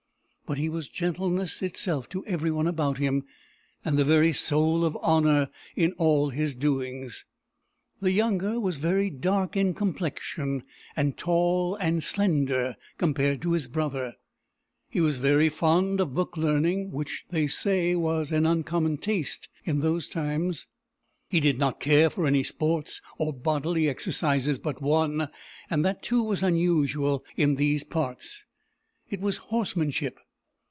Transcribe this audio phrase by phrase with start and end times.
[0.47, 3.23] But he was gentleness itself to every one about him,
[3.85, 7.23] and the very soul of honour in all his doings.
[8.01, 14.15] The younger was very dark in complexion, and tall and slender compared to his brother.
[14.89, 19.79] He was very fond of book learning, which, they say, was an uncommon taste in
[19.79, 20.67] those times.
[21.29, 25.29] He did not care for any sports or bodily exercises but one;
[25.69, 28.43] and that, too, was unusual in these parts.
[29.09, 30.19] It was horsemanship.